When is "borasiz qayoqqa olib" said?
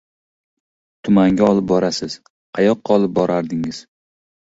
1.71-3.13